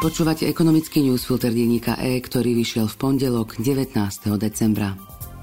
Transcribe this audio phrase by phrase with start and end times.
[0.00, 4.00] Počúvate ekonomický newsfilter denníka E, ktorý vyšiel v pondelok 19.
[4.40, 4.96] decembra.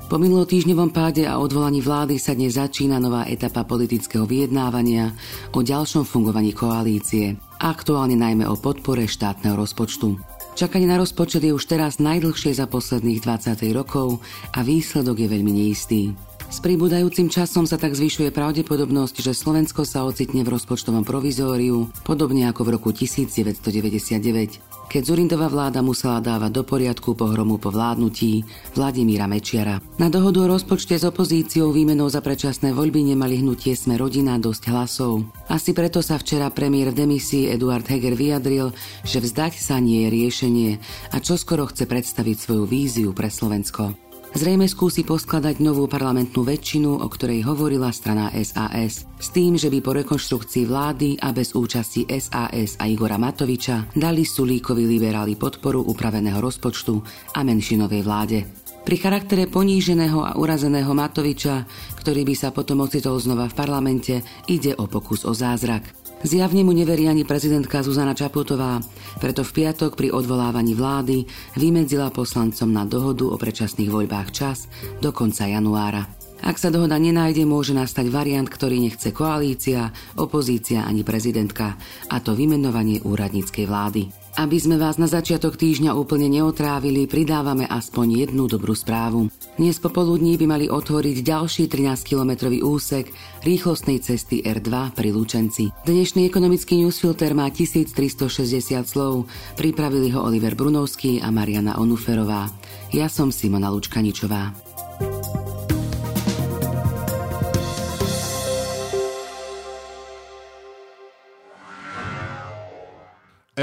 [0.09, 5.13] Po minulotýždňovom páde a odvolaní vlády sa dnes začína nová etapa politického vyjednávania
[5.53, 10.17] o ďalšom fungovaní koalície, aktuálne najmä o podpore štátneho rozpočtu.
[10.57, 14.25] Čakanie na rozpočet je už teraz najdlhšie za posledných 20 rokov
[14.57, 16.17] a výsledok je veľmi neistý.
[16.47, 22.47] S pribúdajúcim časom sa tak zvyšuje pravdepodobnosť, že Slovensko sa ocitne v rozpočtovom provizóriu, podobne
[22.47, 28.47] ako v roku 1999, keď Zurindová vláda musela dávať do poriadku pohromu po vládnutí
[28.79, 29.83] Vladimíra Mečiara.
[29.99, 34.71] Na dohodu o rozpočte s opozíciou výmenou za predčasné voľby nemali hnutie Sme rodina dosť
[34.71, 35.27] hlasov.
[35.51, 38.71] Asi preto sa včera premiér v demisii Eduard Heger vyjadril,
[39.03, 40.71] že vzdať sa nie je riešenie
[41.11, 44.06] a čoskoro chce predstaviť svoju víziu pre Slovensko.
[44.37, 49.81] Zrejme skúsi poskladať novú parlamentnú väčšinu, o ktorej hovorila strana SAS, s tým, že by
[49.81, 56.37] po rekonštrukcii vlády a bez účasti SAS a Igora Matoviča dali Sulíkovi liberáli podporu upraveného
[56.37, 57.01] rozpočtu
[57.33, 58.39] a menšinovej vláde.
[58.85, 61.65] Pri charaktere poníženého a urazeného Matoviča,
[61.97, 65.96] ktorý by sa potom ocitol znova v parlamente, ide o pokus o zázrak.
[66.25, 68.81] Zjavne mu neverí ani prezidentka Zuzana Čaputová,
[69.21, 74.65] preto v piatok pri odvolávaní vlády vymedzila poslancom na dohodu o predčasných voľbách čas
[74.97, 76.09] do konca januára.
[76.41, 81.77] Ak sa dohoda nenájde, môže nastať variant, ktorý nechce koalícia, opozícia ani prezidentka,
[82.09, 84.26] a to vymenovanie úradníckej vlády.
[84.37, 89.33] Aby sme vás na začiatok týždňa úplne neotrávili, pridávame aspoň jednu dobrú správu.
[89.57, 93.09] Dnes popoludní by mali otvoriť ďalší 13-kilometrový úsek
[93.41, 95.73] rýchlostnej cesty R2 pri Lučenci.
[95.89, 99.25] Dnešný ekonomický newsfilter má 1360 slov.
[99.57, 102.45] Pripravili ho Oliver Brunovský a Mariana Onuferová.
[102.93, 104.66] Ja som Simona Lučkaničová.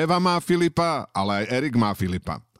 [0.05, 2.37] Eva má Filipa, ale aj Erik má Filipa.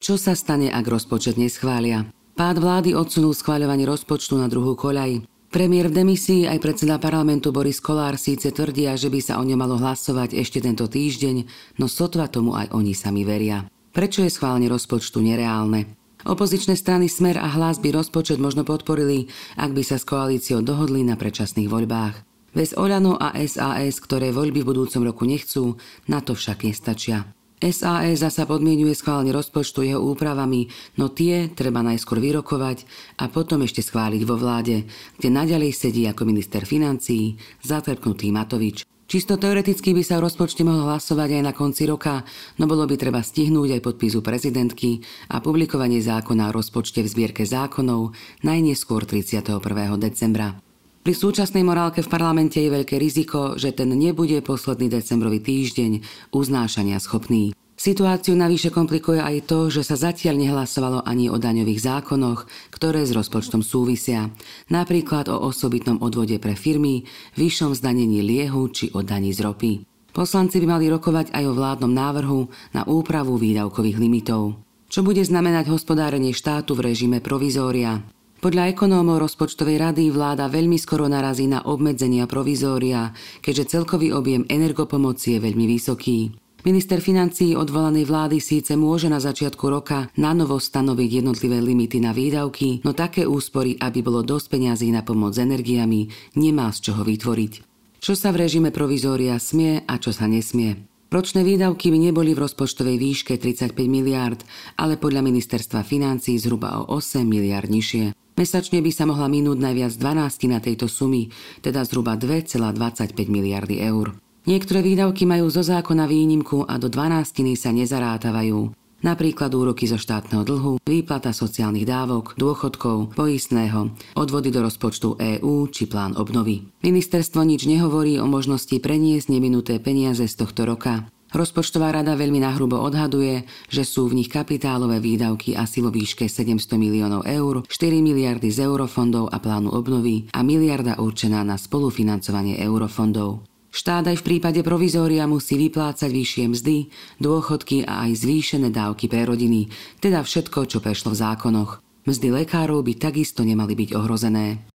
[0.00, 2.08] čo sa stane, ak rozpočet neschvália?
[2.34, 5.28] Pád vlády odsunul schváľovanie rozpočtu na druhú koľaj.
[5.52, 9.60] Premiér v demisii aj predseda parlamentu Boris Kolár síce tvrdia, že by sa o ňom
[9.60, 11.44] malo hlasovať ešte tento týždeň,
[11.76, 13.68] no sotva tomu aj oni sami veria.
[13.92, 15.90] Prečo je schválenie rozpočtu nereálne?
[16.24, 19.28] Opozičné strany Smer a Hlas by rozpočet možno podporili,
[19.58, 22.14] ak by sa s koalíciou dohodli na predčasných voľbách.
[22.50, 25.78] Bez Oľano a SAS, ktoré voľby v budúcom roku nechcú,
[26.10, 27.26] na to však nestačia.
[27.60, 32.88] SAE zasa podmienuje schválenie rozpočtu jeho úpravami, no tie treba najskôr vyrokovať
[33.20, 34.88] a potom ešte schváliť vo vláde,
[35.20, 38.88] kde naďalej sedí ako minister financií zatrpnutý Matovič.
[39.10, 42.24] Čisto teoreticky by sa o rozpočte mohol hlasovať aj na konci roka,
[42.56, 47.44] no bolo by treba stihnúť aj podpisu prezidentky a publikovanie zákona o rozpočte v zbierke
[47.44, 49.60] zákonov najneskôr 31.
[50.00, 50.69] decembra.
[51.00, 57.00] Pri súčasnej morálke v parlamente je veľké riziko, že ten nebude posledný decembrový týždeň uznášania
[57.00, 57.56] schopný.
[57.80, 63.16] Situáciu navyše komplikuje aj to, že sa zatiaľ nehlasovalo ani o daňových zákonoch, ktoré s
[63.16, 64.28] rozpočtom súvisia,
[64.68, 67.08] napríklad o osobitnom odvode pre firmy,
[67.40, 69.72] vyššom zdanení liehu či o daní z ropy.
[70.12, 72.40] Poslanci by mali rokovať aj o vládnom návrhu
[72.76, 74.60] na úpravu výdavkových limitov.
[74.92, 78.04] Čo bude znamenať hospodárenie štátu v režime provizória?
[78.40, 83.12] Podľa ekonómov rozpočtovej rady vláda veľmi skoro narazí na obmedzenia provizória,
[83.44, 86.32] keďže celkový objem energopomoci je veľmi vysoký.
[86.64, 92.16] Minister financií odvolanej vlády síce môže na začiatku roka na novo stanoviť jednotlivé limity na
[92.16, 96.08] výdavky, no také úspory, aby bolo dosť peňazí na pomoc s energiami,
[96.40, 97.52] nemá z čoho vytvoriť.
[98.00, 100.88] Čo sa v režime provizória smie a čo sa nesmie.
[101.12, 104.40] Ročné výdavky by neboli v rozpočtovej výške 35 miliárd,
[104.80, 108.16] ale podľa ministerstva financií zhruba o 8 miliárd nižšie.
[108.40, 111.28] Mesačne by sa mohla minúť najviac 12 na tejto sumy,
[111.60, 114.16] teda zhruba 2,25 miliardy eur.
[114.48, 118.72] Niektoré výdavky majú zo zákona výnimku a do 12 sa nezarátavajú.
[119.04, 125.84] Napríklad úroky zo štátneho dlhu, výplata sociálnych dávok, dôchodkov, poistného, odvody do rozpočtu EÚ či
[125.84, 126.64] plán obnovy.
[126.80, 131.12] Ministerstvo nič nehovorí o možnosti preniesť neminuté peniaze z tohto roka.
[131.30, 136.74] Rozpočtová rada veľmi nahrubo odhaduje, že sú v nich kapitálové výdavky asi vo výške 700
[136.74, 143.46] miliónov eur, 4 miliardy z eurofondov a plánu obnovy a miliarda určená na spolufinancovanie eurofondov.
[143.70, 146.76] Štát aj v prípade provizória musí vyplácať vyššie mzdy,
[147.22, 149.70] dôchodky a aj zvýšené dávky pre rodiny,
[150.02, 151.78] teda všetko, čo prešlo v zákonoch.
[152.10, 154.69] Mzdy lekárov by takisto nemali byť ohrozené.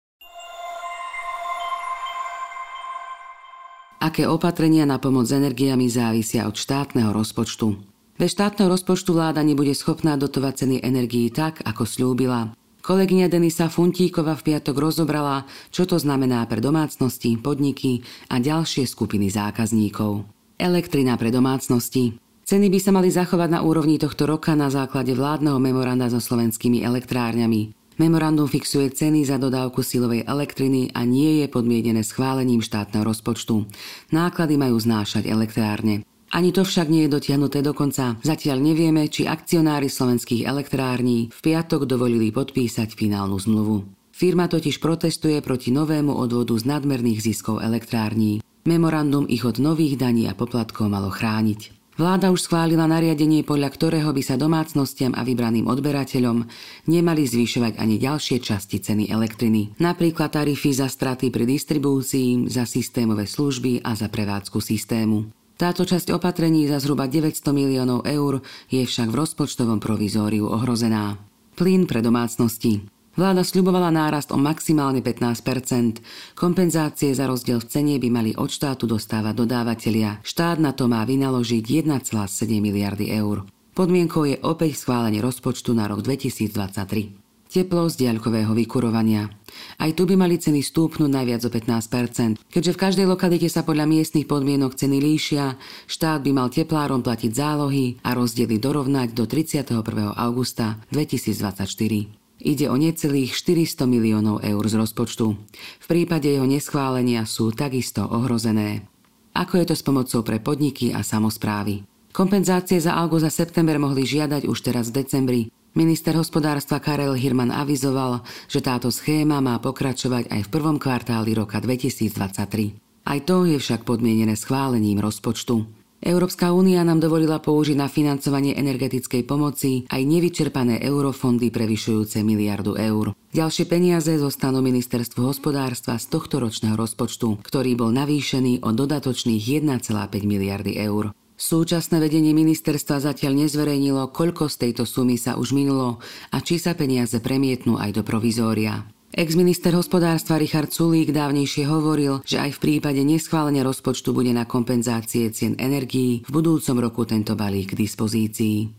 [4.05, 7.73] Aké opatrenia na pomoc s energiami závisia od štátneho rozpočtu?
[8.21, 12.53] Bez štátneho rozpočtu vláda nebude schopná dotovať ceny energií tak, ako slúbila.
[12.85, 19.33] Kolegyňa Denisa Funtíkova v piatok rozobrala, čo to znamená pre domácnosti, podniky a ďalšie skupiny
[19.33, 20.29] zákazníkov.
[20.61, 22.13] Elektrina pre domácnosti.
[22.45, 26.85] Ceny by sa mali zachovať na úrovni tohto roka na základe vládneho memoranda so slovenskými
[26.85, 27.73] elektrárňami.
[27.95, 33.63] Memorandum fixuje ceny za dodávku silovej elektriny a nie je podmienené schválením štátneho rozpočtu.
[34.11, 36.03] Náklady majú znášať elektrárne.
[36.35, 38.19] Ani to však nie je dotiahnuté do konca.
[38.19, 43.87] Zatiaľ nevieme, či akcionári slovenských elektrární v piatok dovolili podpísať finálnu zmluvu.
[44.11, 48.43] Firma totiž protestuje proti novému odvodu z nadmerných ziskov elektrární.
[48.67, 51.84] Memorandum ich od nových daní a poplatkov malo chrániť.
[51.95, 56.43] Vláda už schválila nariadenie, podľa ktorého by sa domácnostiam a vybraným odberateľom
[56.91, 63.23] nemali zvýšovať ani ďalšie časti ceny elektriny, napríklad tarify za straty pri distribúcii, za systémové
[63.23, 65.31] služby a za prevádzku systému.
[65.55, 71.15] Táto časť opatrení za zhruba 900 miliónov eur je však v rozpočtovom provizóriu ohrozená.
[71.55, 72.94] Plyn pre domácnosti.
[73.15, 78.83] Vláda sľubovala nárast o maximálne 15% Kompenzácie za rozdiel v cene by mali od štátu
[78.91, 80.19] dostávať dodávateľia.
[80.19, 82.11] Štát na to má vynaložiť 1,7
[82.59, 83.47] miliardy eur.
[83.71, 87.25] Podmienkou je opäť schválenie rozpočtu na rok 2023
[87.55, 89.31] teplo z diaľkového vykurovania.
[89.79, 92.51] Aj tu by mali ceny stúpnuť najviac o 15%.
[92.51, 95.55] Keďže v každej lokalite sa podľa miestnych podmienok ceny líšia,
[95.87, 99.71] štát by mal teplárom platiť zálohy a rozdiely dorovnať do 31.
[100.19, 102.24] augusta 2024.
[102.45, 105.33] Ide o necelých 400 miliónov eur z rozpočtu.
[105.81, 108.85] V prípade jeho neschválenia sú takisto ohrozené.
[109.33, 111.81] Ako je to s pomocou pre podniky a samozprávy?
[112.13, 115.41] Kompenzácie za august a september mohli žiadať už teraz v decembri.
[115.75, 121.57] Minister hospodárstva Karel Hirman avizoval, že táto schéma má pokračovať aj v prvom kvartáli roka
[121.57, 123.09] 2023.
[123.09, 125.84] Aj to je však podmienené schválením rozpočtu.
[126.05, 133.17] Európska únia nám dovolila použiť na financovanie energetickej pomoci aj nevyčerpané eurofondy prevyšujúce miliardu eur.
[133.33, 139.89] Ďalšie peniaze zostanú ministerstvu hospodárstva z tohto ročného rozpočtu, ktorý bol navýšený o dodatočných 1,5
[140.29, 141.09] miliardy eur.
[141.35, 145.97] Súčasné vedenie ministerstva zatiaľ nezverejnilo, koľko z tejto sumy sa už minulo
[146.29, 148.94] a či sa peniaze premietnú aj do provizória.
[149.15, 155.31] Ex-minister hospodárstva Richard Sulík dávnejšie hovoril, že aj v prípade neschválenia rozpočtu bude na kompenzácie
[155.31, 158.75] cien energií v budúcom roku tento balík k dispozícii.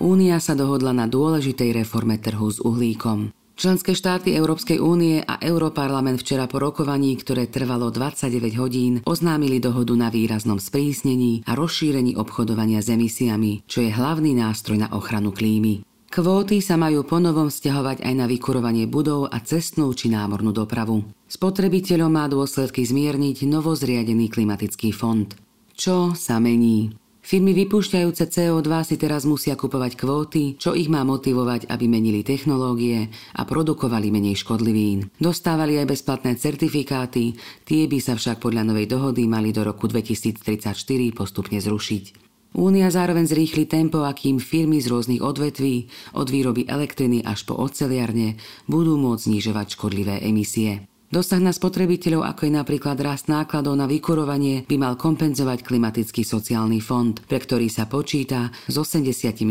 [0.00, 3.36] Únia sa dohodla na dôležitej reforme trhu s uhlíkom.
[3.60, 9.92] Členské štáty Európskej únie a Európarlament včera po rokovaní, ktoré trvalo 29 hodín, oznámili dohodu
[9.92, 15.89] na výraznom sprísnení a rozšírení obchodovania s emisiami, čo je hlavný nástroj na ochranu klímy.
[16.10, 21.06] Kvóty sa majú ponovom vzťahovať aj na vykurovanie budov a cestnú či námornú dopravu.
[21.30, 25.30] Spotrebiteľom má dôsledky zmierniť novozriadený klimatický fond.
[25.78, 26.98] Čo sa mení?
[27.22, 33.06] Firmy vypúšťajúce CO2 si teraz musia kupovať kvóty, čo ich má motivovať, aby menili technológie
[33.38, 35.14] a produkovali menej škodlivín.
[35.14, 40.74] Dostávali aj bezplatné certifikáty, tie by sa však podľa novej dohody mali do roku 2034
[41.14, 42.29] postupne zrušiť.
[42.50, 45.86] Únia zároveň zrýchli tempo, akým firmy z rôznych odvetví,
[46.18, 48.34] od výroby elektriny až po oceliarne,
[48.66, 50.90] budú môcť znižovať škodlivé emisie.
[51.10, 56.78] Dosah na spotrebiteľov, ako je napríklad rast nákladov na vykurovanie, by mal kompenzovať klimatický sociálny
[56.78, 59.42] fond, pre ktorý sa počíta s 86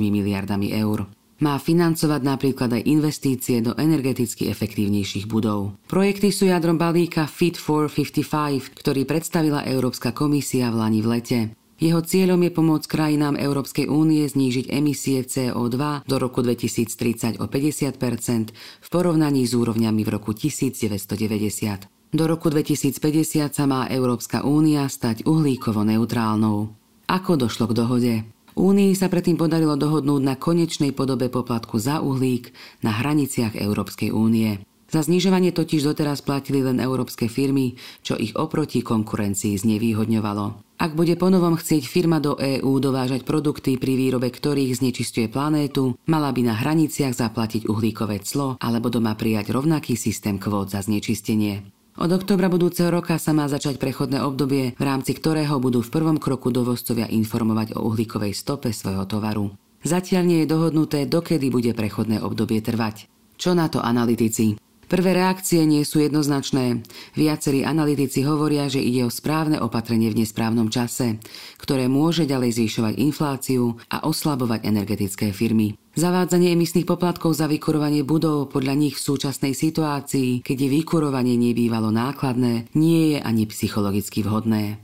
[0.00, 1.04] miliardami eur.
[1.44, 5.76] Má financovať napríklad aj investície do energeticky efektívnejších budov.
[5.84, 11.40] Projekty sú jadrom balíka Fit for 55, ktorý predstavila Európska komisia v Lani v lete.
[11.82, 18.54] Jeho cieľom je pomôcť krajinám Európskej únie znížiť emisie CO2 do roku 2030 o 50%
[18.54, 21.90] v porovnaní s úrovňami v roku 1990.
[22.14, 26.70] Do roku 2050 sa má Európska únia stať uhlíkovo neutrálnou.
[27.10, 28.14] Ako došlo k dohode?
[28.54, 32.54] Únii sa predtým podarilo dohodnúť na konečnej podobe poplatku za uhlík
[32.86, 34.62] na hraniciach Európskej únie.
[34.92, 40.76] Za znižovanie totiž doteraz platili len európske firmy, čo ich oproti konkurencii znevýhodňovalo.
[40.76, 46.28] Ak bude ponovom chcieť firma do EÚ dovážať produkty, pri výrobe ktorých znečistuje planétu, mala
[46.28, 51.64] by na hraniciach zaplatiť uhlíkové clo alebo doma prijať rovnaký systém kvót za znečistenie.
[51.96, 56.20] Od oktobra budúceho roka sa má začať prechodné obdobie, v rámci ktorého budú v prvom
[56.20, 59.56] kroku dovozcovia informovať o uhlíkovej stope svojho tovaru.
[59.88, 63.08] Zatiaľ nie je dohodnuté, dokedy bude prechodné obdobie trvať.
[63.40, 64.56] Čo na to analytici?
[64.92, 66.84] Prvé reakcie nie sú jednoznačné.
[67.16, 71.16] Viacerí analytici hovoria, že ide o správne opatrenie v nesprávnom čase,
[71.56, 75.80] ktoré môže ďalej zvyšovať infláciu a oslabovať energetické firmy.
[75.96, 81.88] Zavádzanie emisných poplatkov za vykurovanie budov podľa nich v súčasnej situácii, keď je vykurovanie nebývalo
[81.88, 84.76] nákladné, nie je ani psychologicky vhodné.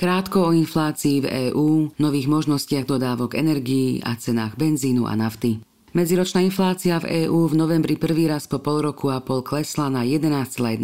[0.00, 5.73] Krátko o inflácii v EÚ, nových možnostiach dodávok energií a cenách benzínu a nafty.
[5.94, 10.02] Medziročná inflácia v EÚ v novembri prvý raz po pol roku a pol klesla na
[10.02, 10.82] 11,1%,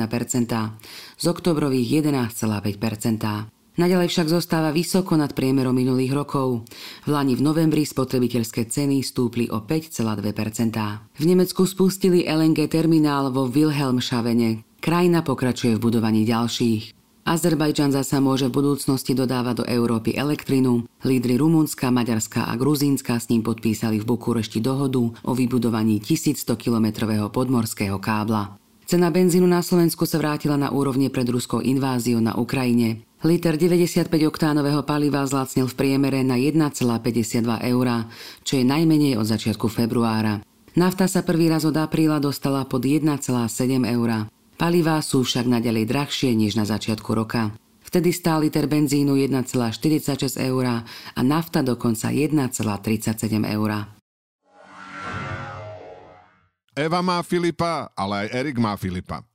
[1.18, 3.50] z oktobrových 11,5%.
[3.74, 6.62] Naďalej však zostáva vysoko nad priemerom minulých rokov.
[7.02, 10.78] V Lani v novembri spotrebiteľské ceny stúpli o 5,2%.
[11.18, 14.62] V Nemecku spustili LNG terminál vo Wilhelmshavene.
[14.78, 16.99] Krajina pokračuje v budovaní ďalších.
[17.30, 20.82] Azerbajdžan zasa môže v budúcnosti dodávať do Európy elektrinu.
[21.06, 28.02] Lídry Rumunska, Maďarska a Gruzínska s ním podpísali v Bukurešti dohodu o vybudovaní 1100-kilometrového podmorského
[28.02, 28.58] kábla.
[28.82, 33.06] Cena benzínu na Slovensku sa vrátila na úrovne pred ruskou inváziou na Ukrajine.
[33.22, 38.10] Liter 95-oktánového paliva zlacnil v priemere na 1,52 eur,
[38.42, 40.42] čo je najmenej od začiatku februára.
[40.74, 43.06] Nafta sa prvý raz od apríla dostala pod 1,7
[43.86, 44.26] eur.
[44.60, 47.56] Palivá sú však nadalej drahšie než na začiatku roka.
[47.80, 50.84] Vtedy stál liter benzínu 1,46 eur
[51.16, 53.70] a nafta dokonca 1,37 eur.
[56.76, 59.24] Eva má Filipa, ale aj Erik má Filipa.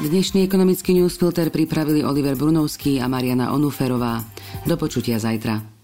[0.00, 4.24] Dnešný ekonomický newsfilter pripravili Oliver Brunovský a Mariana Onuferová.
[4.64, 5.79] Do počutia zajtra.